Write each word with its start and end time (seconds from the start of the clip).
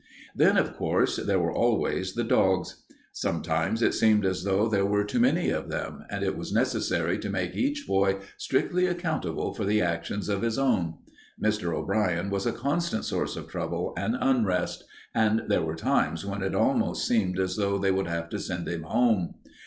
Then, 0.35 0.57
of 0.57 0.73
course, 0.73 1.17
there 1.17 1.37
were 1.37 1.53
always 1.53 2.13
the 2.15 2.23
dogs. 2.23 2.77
Sometimes 3.11 3.83
it 3.83 3.93
seemed 3.93 4.25
as 4.25 4.43
though 4.43 4.67
there 4.67 4.83
were 4.83 5.03
too 5.03 5.19
many 5.19 5.51
of 5.51 5.69
them, 5.69 6.05
and 6.09 6.23
it 6.23 6.35
was 6.35 6.51
necessary 6.51 7.19
to 7.19 7.29
make 7.29 7.55
each 7.55 7.85
boy 7.85 8.17
strictly 8.35 8.87
accountable 8.87 9.53
for 9.53 9.63
the 9.63 9.79
actions 9.83 10.27
of 10.27 10.41
his 10.41 10.57
own. 10.57 10.95
Mr. 11.39 11.71
O'Brien 11.75 12.31
was 12.31 12.47
a 12.47 12.51
constant 12.51 13.05
source 13.05 13.35
of 13.35 13.47
trouble 13.47 13.93
and 13.95 14.17
unrest, 14.19 14.83
and 15.13 15.43
there 15.49 15.61
were 15.61 15.75
times 15.75 16.25
when 16.25 16.41
it 16.41 16.55
almost 16.55 17.07
seemed 17.07 17.37
as 17.37 17.55
though 17.55 17.77
they 17.77 17.91
would 17.91 18.07
have 18.07 18.27
to 18.29 18.39
send 18.39 18.67
him 18.67 18.81
home. 18.81 19.35